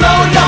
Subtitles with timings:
[0.00, 0.39] blown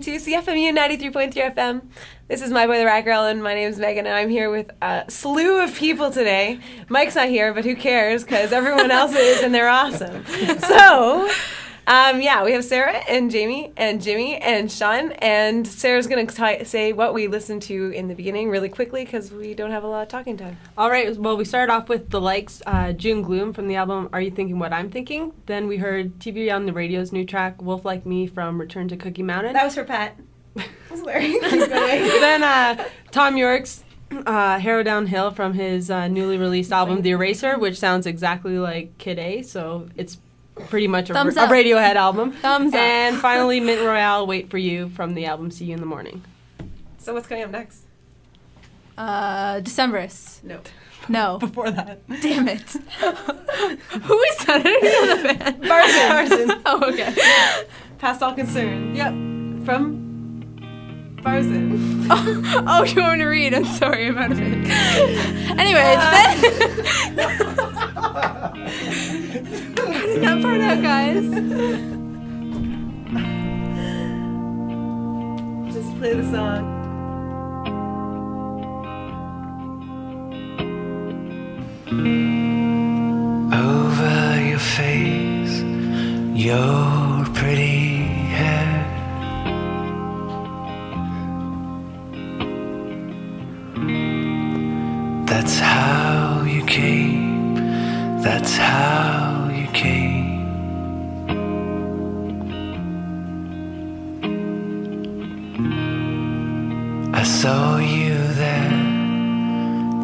[0.00, 0.76] listening to CFMU
[1.12, 1.82] 93.3 FM.
[2.28, 4.50] This is My Boy the Rat Girl, and my name is Megan, and I'm here
[4.50, 6.58] with a slew of people today.
[6.88, 8.24] Mike's not here, but who cares?
[8.24, 10.24] Because everyone else is, and they're awesome.
[10.60, 11.30] So,
[11.90, 16.64] um, yeah, we have Sarah and Jamie and Jimmy and Sean, and Sarah's going to
[16.64, 19.88] say what we listened to in the beginning really quickly because we don't have a
[19.88, 20.56] lot of talking time.
[20.78, 21.16] All right.
[21.16, 24.30] Well, we started off with the likes, uh, June Gloom from the album "Are You
[24.30, 28.06] Thinking What I'm Thinking." Then we heard TV on the Radio's new track "Wolf Like
[28.06, 29.54] Me" from Return to Cookie Mountain.
[29.54, 30.16] That was for Pat.
[30.94, 31.40] Sorry.
[31.40, 37.58] then uh, Thom Yorke's uh, "Harrowdown Hill" from his uh, newly released album "The Eraser,"
[37.58, 39.42] which sounds exactly like Kid A.
[39.42, 40.18] So it's
[40.68, 41.50] pretty much a, Thumbs a up.
[41.50, 42.32] Radiohead album.
[42.42, 42.80] Thumbs up.
[42.80, 46.22] And finally, Mint Royale, "Wait for You" from the album "See You in the Morning."
[46.98, 47.84] so, what's coming up next?
[48.98, 50.42] Uh, Decemberists.
[50.44, 50.60] No.
[51.08, 51.38] No.
[51.38, 52.60] Before that, Damn it.
[52.70, 54.48] Who is that?
[54.48, 55.62] I don't even know the band.
[55.62, 56.60] Barzin.
[56.66, 57.14] Oh, okay.
[57.98, 58.94] Past all concern.
[58.94, 59.12] yep.
[59.64, 59.96] From
[61.22, 62.06] Barzin.
[62.10, 63.54] Oh, oh, you want me to read?
[63.54, 64.38] I'm sorry about it.
[65.58, 67.26] Anyway, it's been.
[69.44, 71.24] Cutting that part out, guys.
[75.72, 76.80] Just play the song.
[83.52, 85.62] over your face,
[86.34, 88.04] your pretty
[88.36, 88.86] hair.
[95.26, 97.56] That's how you came,
[98.22, 99.29] that's how
[107.42, 108.68] saw you there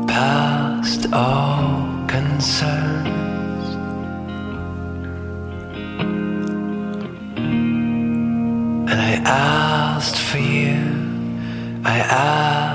[0.08, 3.64] past all concerns.
[8.90, 10.80] And I asked for you,
[11.84, 12.65] I asked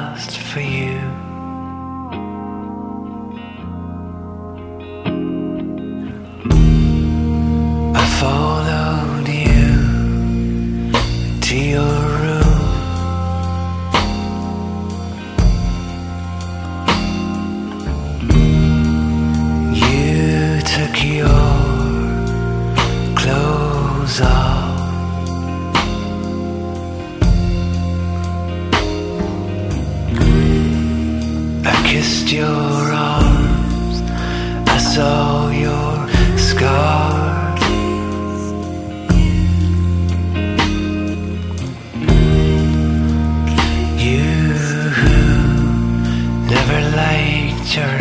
[47.77, 48.00] liked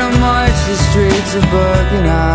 [0.00, 2.33] I march the streets of Brooklyn.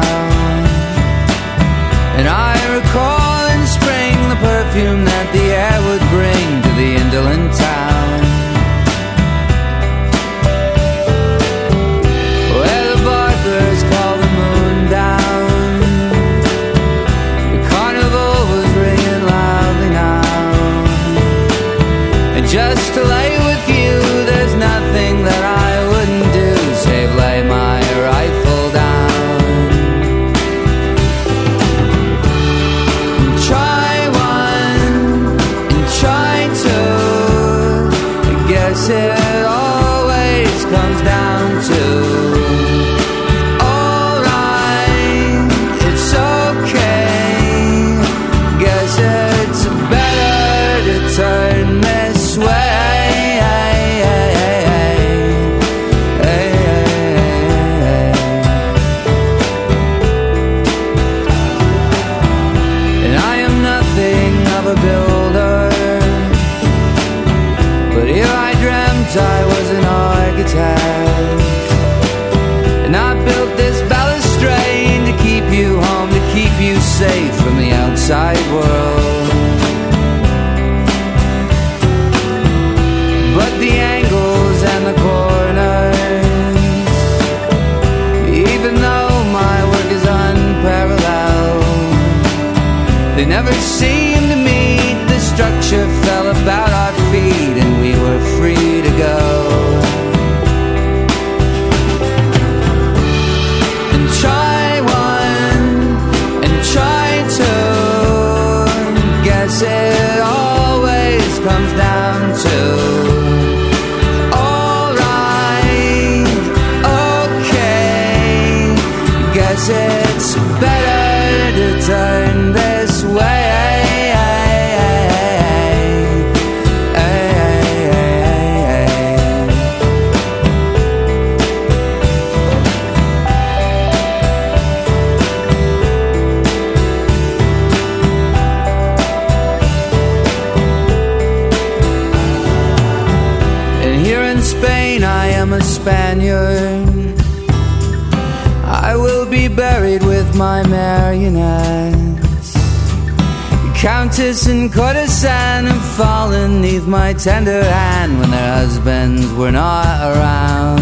[157.23, 160.79] tender hand when their husbands were not around.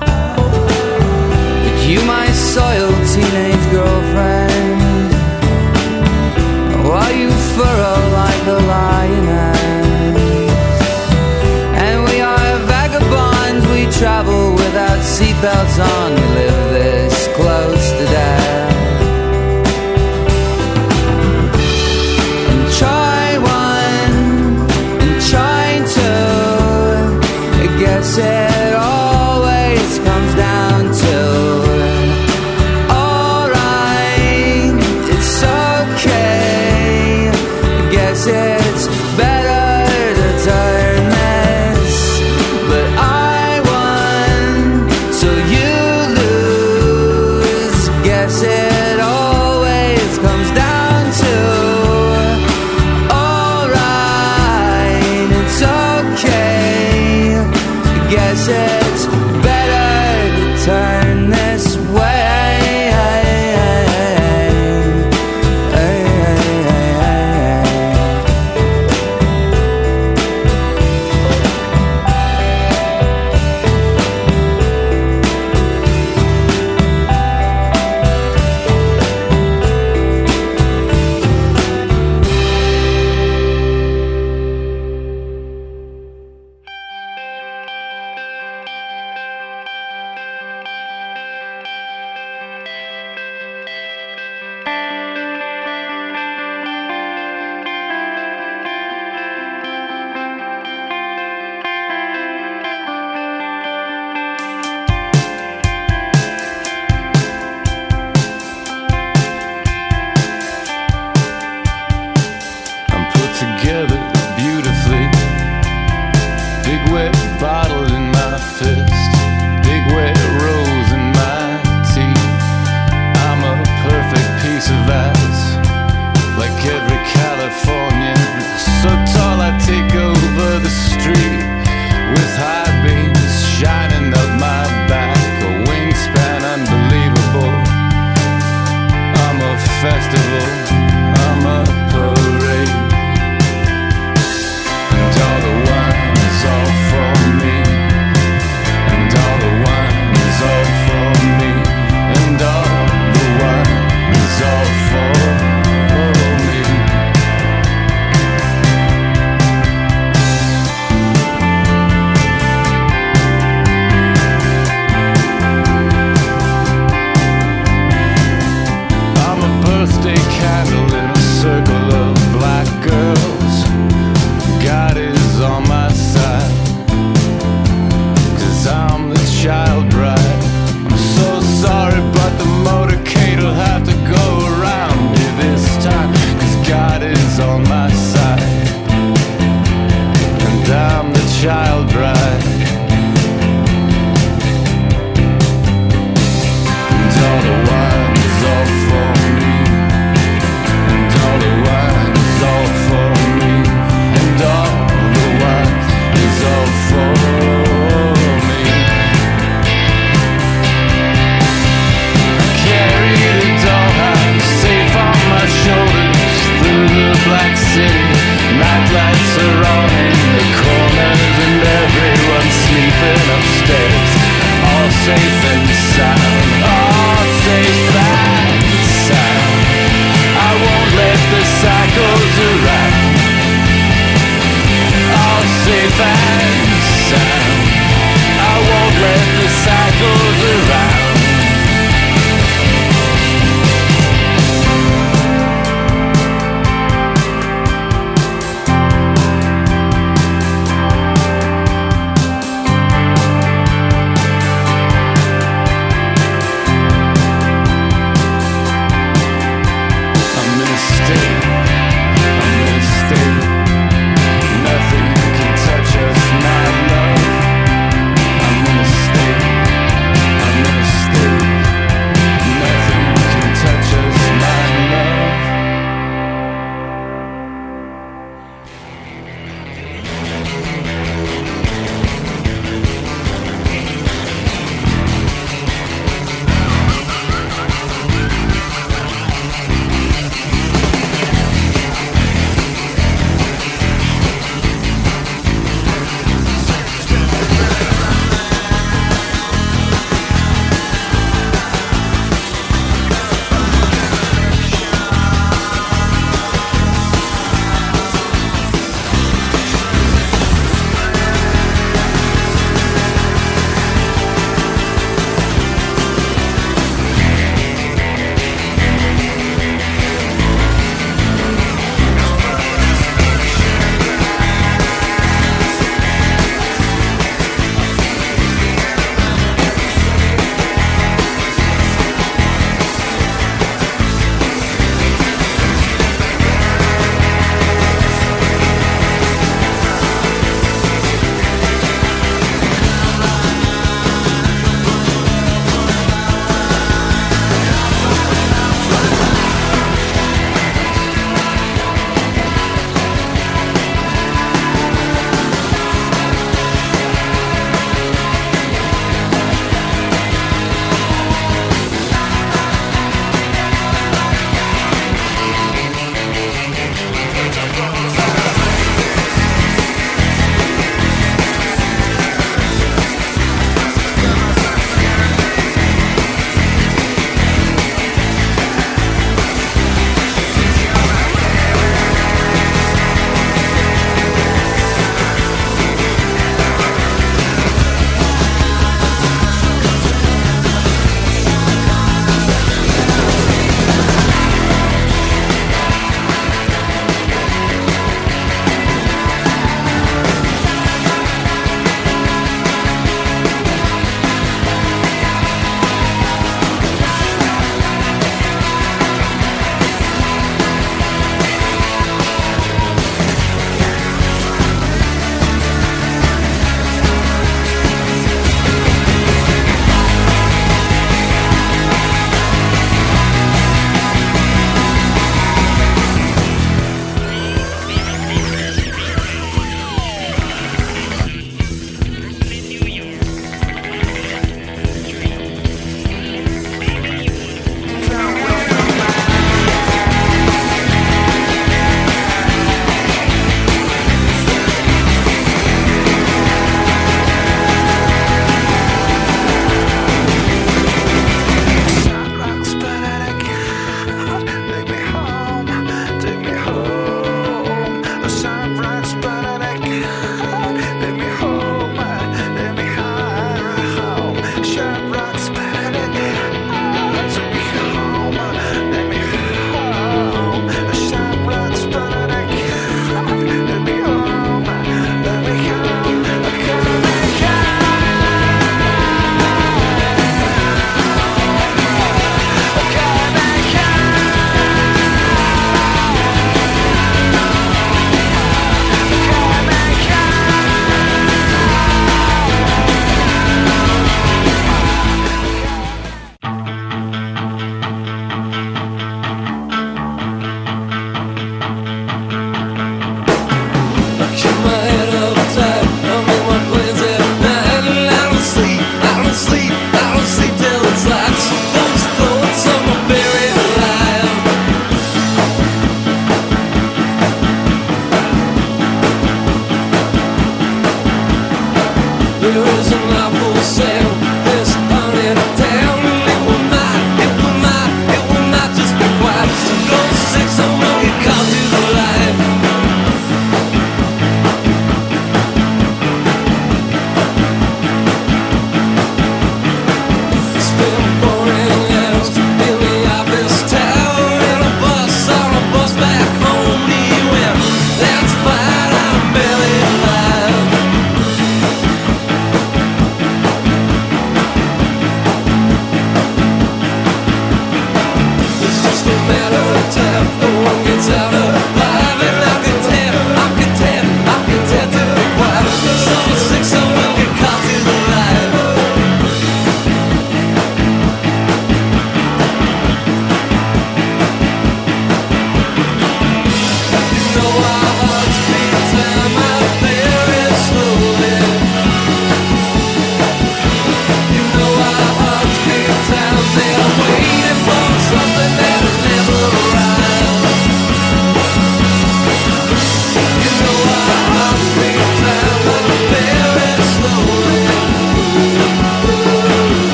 [0.00, 5.12] But you, my soiled teenage girlfriend,
[6.88, 9.60] while you furrow like a lioness,
[11.86, 17.79] and we are vagabonds, we travel without seatbelts on, we live this close.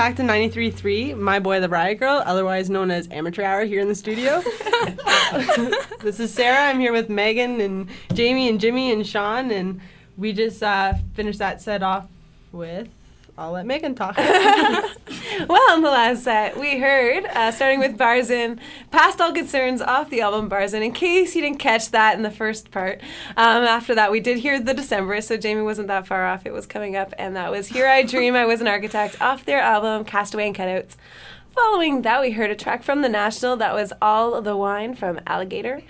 [0.00, 3.88] Back to 93.3, My Boy the Riot Girl, otherwise known as Amateur Hour here in
[3.88, 4.40] the studio.
[6.00, 6.70] this is Sarah.
[6.70, 9.78] I'm here with Megan and Jamie and Jimmy and Sean, and
[10.16, 12.08] we just uh, finished that set off
[12.50, 12.88] with.
[13.40, 14.16] I'll let Megan talk.
[15.48, 18.58] Well, in the last set, we heard, uh, starting with Barzin,
[18.90, 20.84] Past All Concerns off the album Barzin.
[20.84, 23.00] In case you didn't catch that in the first part,
[23.38, 26.44] um, after that, we did hear The Decemberists, so Jamie wasn't that far off.
[26.44, 29.46] It was coming up, and that was Here I Dream, I Was an Architect off
[29.46, 30.96] their album Castaway and Cutouts.
[31.54, 35.20] Following that, we heard a track from The National that was All the Wine from
[35.26, 35.82] Alligator.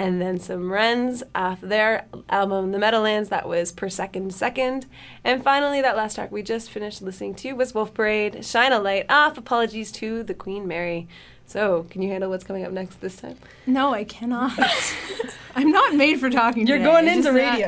[0.00, 4.86] And then some Wrens off their album The Meadowlands, that was Per Second Second.
[5.24, 8.78] And finally, that last track we just finished listening to was Wolf Parade, Shine a
[8.78, 11.06] Light off Apologies to the Queen Mary.
[11.44, 13.36] So, can you handle what's coming up next this time?
[13.66, 14.52] No, I cannot.
[15.54, 16.66] I'm not made for talking.
[16.66, 16.90] You're today.
[16.90, 17.58] going It's into just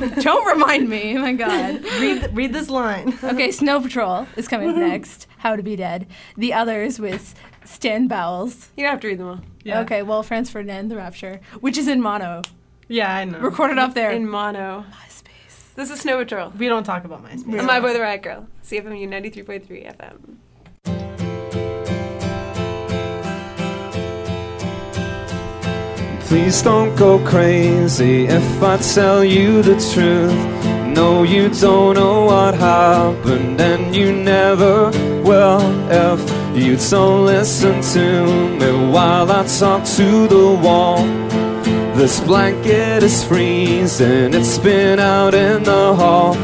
[0.00, 0.06] radio.
[0.06, 1.18] not- Don't remind me.
[1.18, 1.84] Oh my god.
[2.00, 3.12] read, read this line.
[3.22, 5.26] Okay, Snow Patrol is coming next.
[5.36, 6.06] How to Be Dead.
[6.38, 7.34] The others with
[7.64, 8.68] Stan Bowles.
[8.76, 9.40] You don't have to read them all.
[9.64, 9.80] Yeah.
[9.80, 12.42] Okay, well, Franz Ferdinand, The Rapture, which is in mono,
[12.88, 13.38] Yeah, I know.
[13.38, 14.10] recorded off there.
[14.10, 14.84] In mono.
[14.90, 15.74] MySpace.
[15.74, 16.50] This is Snow Patrol.
[16.58, 17.58] we don't talk about MySpace.
[17.58, 18.46] And My Boy the Riot Girl.
[18.64, 20.36] CFMU 93.3 FM.
[26.22, 30.32] Please don't go crazy if I tell you the truth.
[30.94, 34.90] No, you don't know what happened, and you never
[35.22, 36.20] will if
[36.56, 38.26] you don't listen to
[38.58, 41.02] me while I talk to the wall.
[41.96, 46.34] This blanket is freezing, it's been out in the hall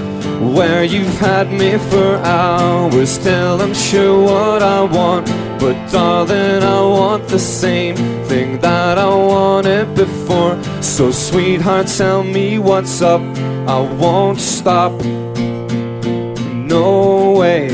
[0.54, 3.10] where you've had me for hours.
[3.10, 5.26] Still, I'm sure what I want,
[5.58, 7.96] but darling, I want the same
[8.26, 10.56] thing that I wanted before.
[10.80, 13.20] So, sweetheart, tell me what's up.
[13.66, 14.92] I won't stop.
[16.54, 17.68] No way.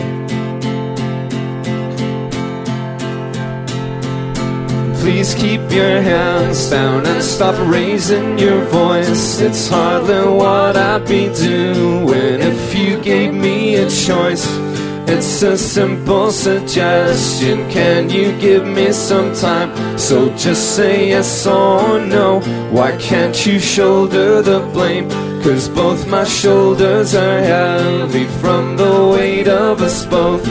[5.01, 9.41] Please keep your hands down and stop raising your voice.
[9.41, 14.64] It's hardly what I'd be doing if you gave me a choice.
[15.07, 17.71] It's a simple suggestion.
[17.71, 19.99] Can you give me some time?
[19.99, 22.41] So just say yes or no.
[22.71, 25.11] Why can't you shoulder the blame?
[25.43, 30.47] Cause both my shoulders are heavy from the weight of us both.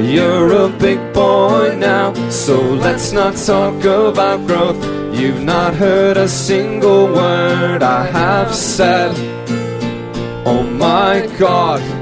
[0.00, 4.82] You're a big boy now, so let's not talk about growth.
[5.14, 9.12] You've not heard a single word I have said.
[10.46, 11.97] Oh my god.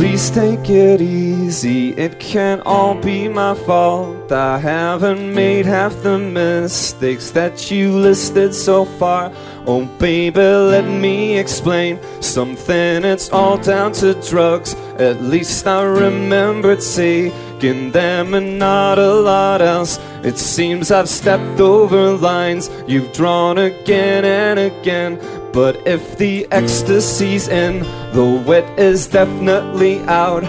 [0.00, 4.32] Please take it easy, it can't all be my fault.
[4.32, 9.30] I haven't made half the mistakes that you listed so far.
[9.66, 13.04] Oh, baby, let me explain something.
[13.04, 14.72] It's all down to drugs.
[14.98, 19.98] At least I remember taking them and not a lot else.
[20.24, 25.39] It seems I've stepped over lines you've drawn again and again.
[25.52, 27.80] But if the ecstasy's in,
[28.12, 30.44] the wit is definitely out.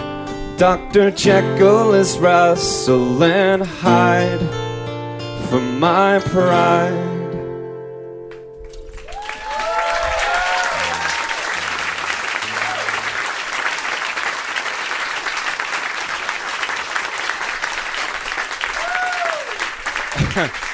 [0.58, 1.10] Dr.
[1.10, 4.40] Jekyll is wrestling Hyde
[5.48, 7.10] for my pride.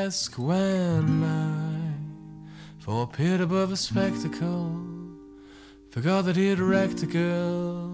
[0.00, 1.92] on a desk when I,
[2.78, 4.74] for a peered above a spectacle,
[5.90, 7.90] forgot that he had wrecked a girl.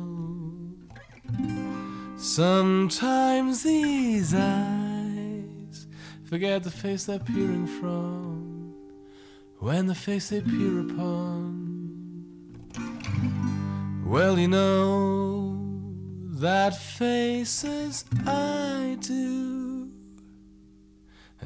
[2.17, 5.87] Sometimes these eyes
[6.25, 8.75] forget the face they're peering from
[9.59, 11.55] when the face they peer upon.
[14.05, 15.59] Well, you know
[16.41, 19.46] that face faces I do,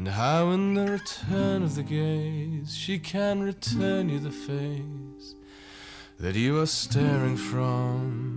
[0.01, 5.35] and how in the return of the gaze she can return you the face
[6.19, 8.30] that you are staring from.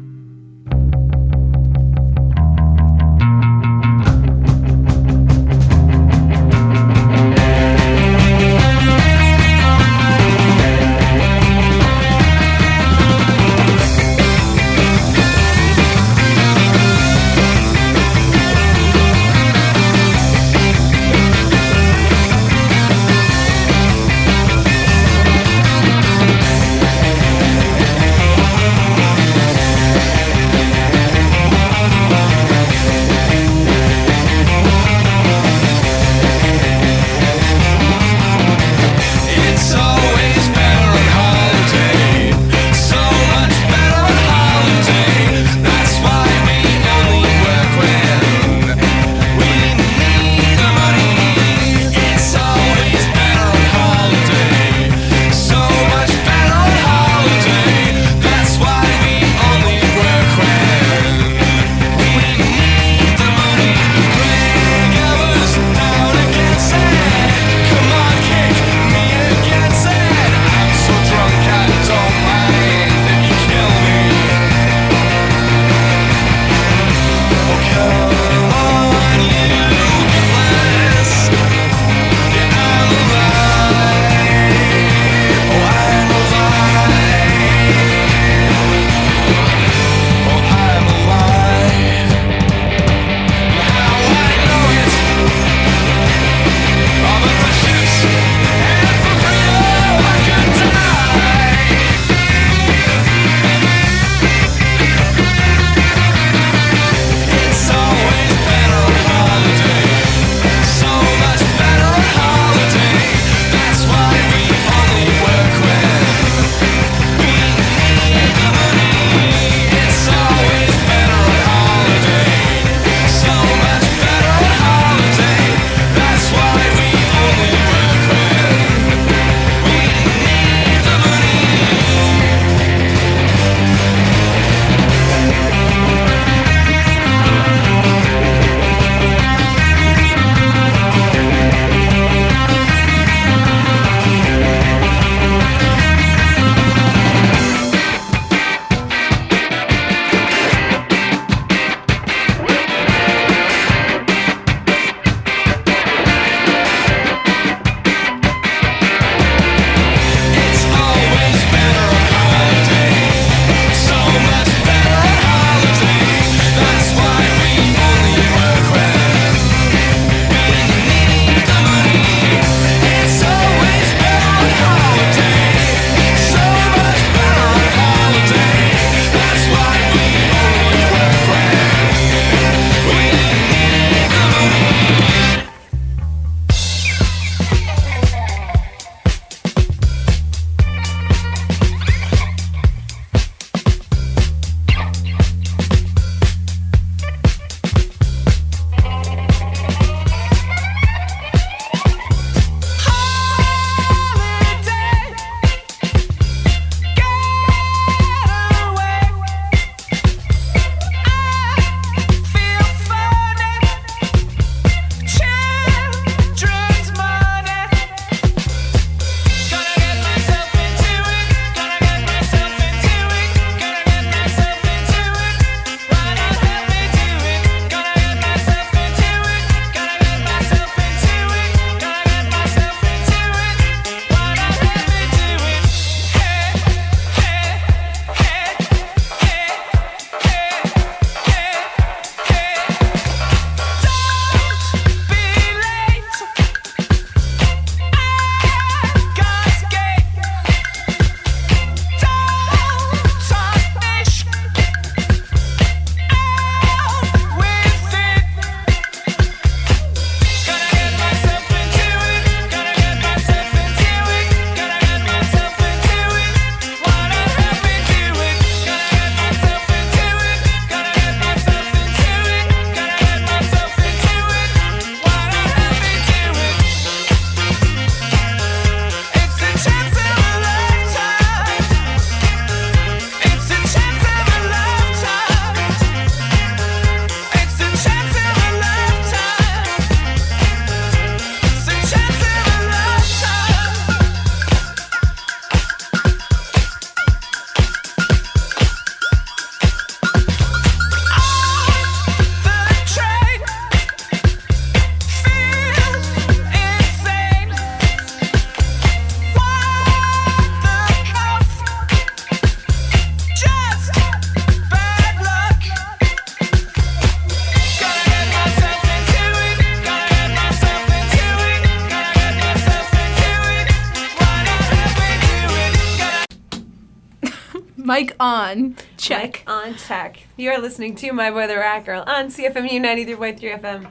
[327.94, 328.76] Mic on.
[328.98, 329.44] Check.
[329.46, 330.24] Mic on check.
[330.36, 333.88] You are listening to My Boy the Riot Girl on CFMU 93.3 FM.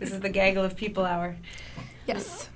[0.00, 1.36] This is the Gaggle of People Hour,
[2.04, 2.48] Yes.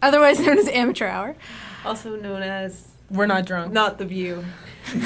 [0.00, 1.36] Otherwise known as amateur hour.
[1.84, 3.74] also known as We're not drunk.
[3.74, 4.46] Not the View.
[4.94, 5.04] no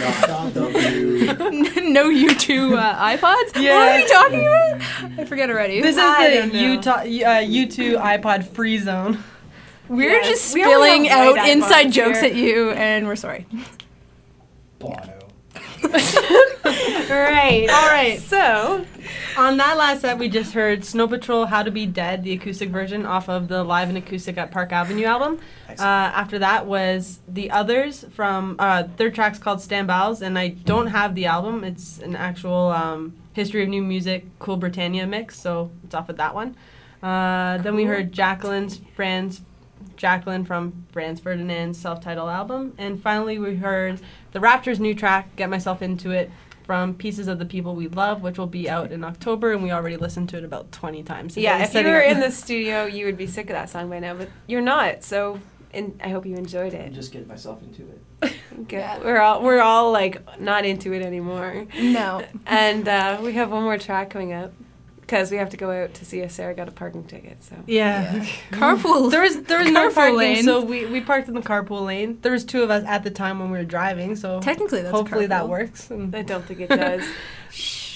[2.09, 3.57] U2 uh, iPods?
[3.57, 5.19] What are we talking about?
[5.19, 5.83] I forget already.
[5.83, 6.55] This is I the don't.
[6.55, 7.03] Utah, uh,
[7.43, 9.19] U2 iPod free zone.
[9.89, 10.29] We're Yes.
[10.29, 12.31] just spilling have out white inside iPods jokes here.
[12.31, 13.47] at you, and we're sorry.
[17.11, 17.69] Right.
[17.69, 18.21] All right.
[18.21, 18.87] So,
[19.37, 22.69] On that last set, we just heard Snow Patrol How to Be Dead, the acoustic
[22.69, 25.41] version off of the Live and Acoustic at Park Avenue album.
[25.69, 30.49] Uh, after that was The Others from, uh, their track's called Stan Bowles, and I
[30.49, 31.65] don't have the album.
[31.65, 36.17] It's an actual um, History of New Music Cool Britannia mix, so it's off of
[36.19, 36.55] that one.
[37.03, 39.41] Uh, then we heard Jacqueline's Franz,
[39.97, 44.01] Jacqueline from Franz Ferdinand's self-titled album, and finally we heard
[44.33, 46.31] the Rapture's new track, Get Myself Into It,
[46.65, 49.73] from Pieces of the People We Love, which will be out in October, and we
[49.73, 51.35] already listened to it about 20 times.
[51.35, 53.91] today, yeah, if you were in the studio, you would be sick of that song
[53.91, 55.03] by now, but you're not.
[55.03, 55.41] So,
[55.75, 56.93] and I hope you enjoyed it.
[56.93, 58.35] just get myself into it.
[58.69, 58.79] Good.
[58.79, 58.99] Yeah.
[59.01, 61.67] We're all we're all like not into it anymore.
[61.81, 62.25] No.
[62.47, 64.53] And uh, we have one more track coming up
[65.11, 67.43] because we have to go out to see if Sarah got a parking ticket.
[67.43, 68.25] So Yeah.
[68.53, 69.11] Carpool.
[69.11, 70.45] There was there was no Carpool parking, lanes.
[70.45, 72.19] so we, we parked in the carpool lane.
[72.23, 74.95] There was two of us at the time when we were driving, so Technically, that's
[74.95, 75.91] a hopefully that works.
[75.91, 77.03] I don't think it does.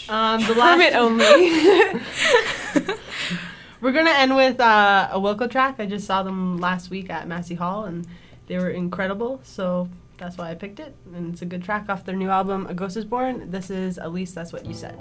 [0.08, 2.00] um, the last Permit only.
[3.80, 5.76] We're gonna end with uh, a Wilco track.
[5.78, 8.06] I just saw them last week at Massey Hall, and
[8.48, 9.40] they were incredible.
[9.44, 12.66] So that's why I picked it, and it's a good track off their new album,
[12.66, 13.50] A Ghost Is Born.
[13.52, 15.00] This is at least that's what you said.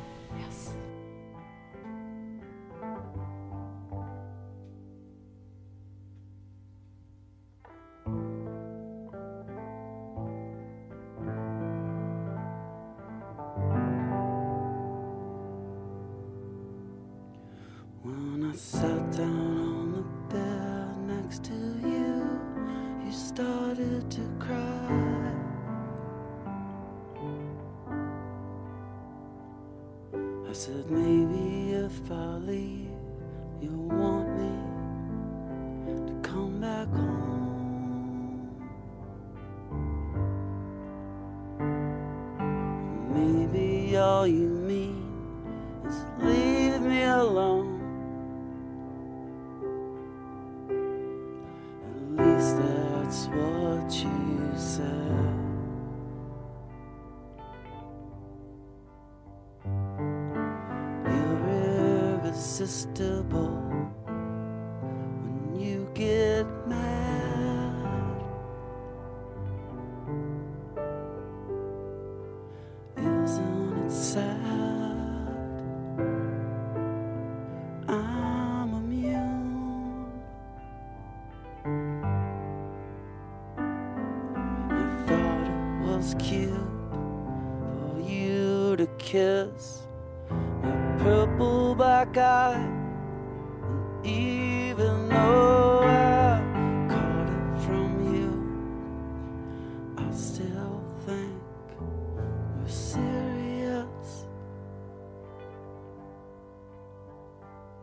[100.13, 101.41] Still think
[101.79, 104.25] we're serious.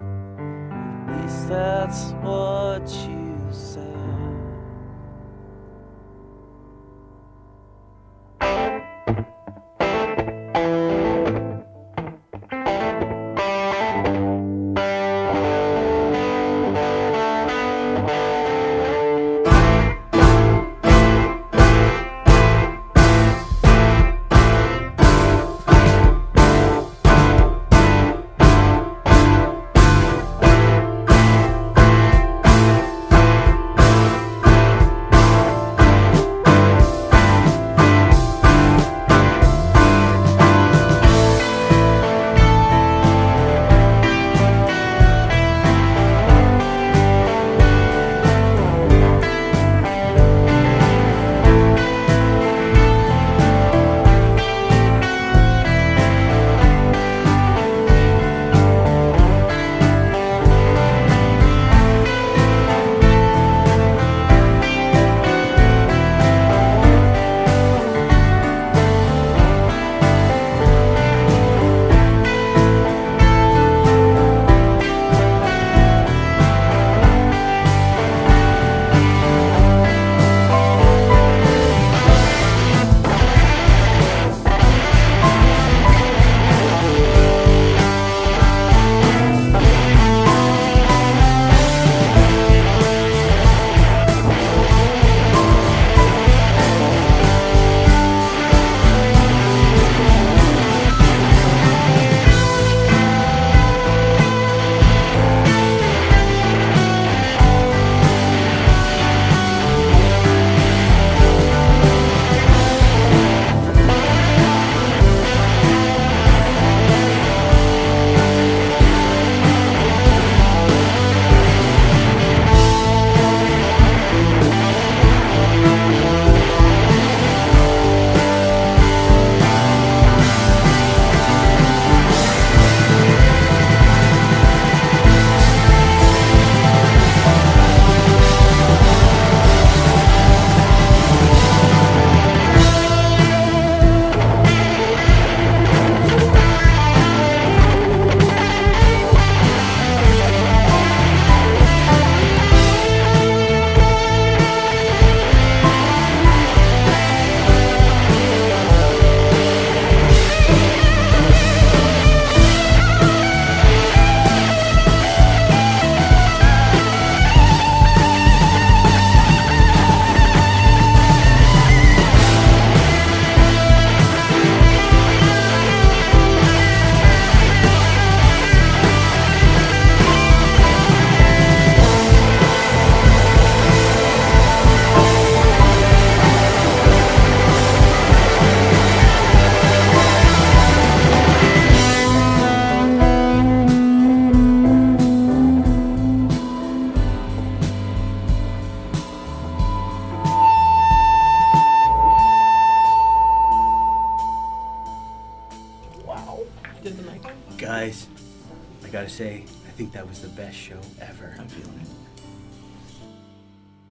[0.01, 3.17] At least that's what you